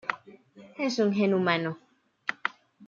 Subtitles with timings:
[0.79, 1.77] Es un gen humano.